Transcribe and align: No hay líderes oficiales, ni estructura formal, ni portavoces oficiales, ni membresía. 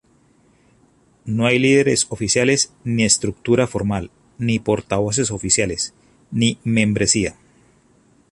No 1.25 1.45
hay 1.45 1.59
líderes 1.59 2.07
oficiales, 2.09 2.73
ni 2.83 3.03
estructura 3.03 3.67
formal, 3.67 4.09
ni 4.39 4.57
portavoces 4.57 5.29
oficiales, 5.29 5.93
ni 6.31 6.57
membresía. 6.63 7.35